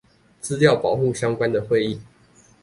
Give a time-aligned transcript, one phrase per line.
[0.41, 1.99] 資料保護相關的會議